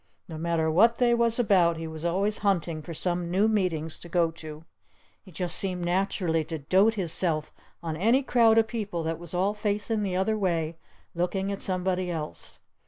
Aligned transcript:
No 0.27 0.39
matter 0.39 0.71
what 0.71 0.97
they 0.97 1.13
was 1.13 1.37
about 1.37 1.77
he 1.77 1.85
was 1.85 2.03
always 2.03 2.39
hunting 2.39 2.81
for 2.81 2.91
some 2.91 3.29
new 3.29 3.47
Meetings 3.47 3.99
to 3.99 4.09
go 4.09 4.31
to! 4.31 4.65
He 5.21 5.31
just 5.31 5.55
seemed 5.55 5.85
naturally 5.85 6.43
to 6.45 6.57
dote 6.57 6.95
hisself 6.95 7.53
on 7.83 7.95
any 7.95 8.23
crowd 8.23 8.57
of 8.57 8.67
people 8.67 9.03
that 9.03 9.19
was 9.19 9.35
all 9.35 9.53
facing 9.53 10.01
the 10.01 10.15
other 10.15 10.39
way 10.39 10.79
looking 11.13 11.51
at 11.51 11.61
somebody 11.61 12.09
else! 12.09 12.61